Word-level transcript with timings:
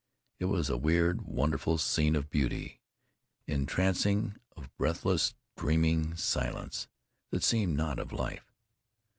It 0.39 0.45
was 0.45 0.67
a 0.67 0.77
weird, 0.77 1.21
wonderful 1.27 1.77
scene 1.77 2.15
of 2.15 2.31
beauty 2.31 2.81
entrancing, 3.45 4.37
of 4.57 4.75
breathless, 4.75 5.35
dreaming 5.55 6.15
silence 6.15 6.87
that 7.29 7.43
seemed 7.43 7.77
not 7.77 7.99
of 7.99 8.11
life. 8.11 8.51